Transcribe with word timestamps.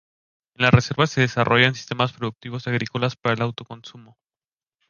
En 0.55 0.63
la 0.65 0.71
Reserva 0.71 1.05
se 1.05 1.21
desarrollan 1.21 1.75
sistemas 1.75 2.11
productivos 2.11 2.65
agrícolas 2.65 3.15
para 3.15 3.35
el 3.35 3.41
autoconsumo. 3.43 4.17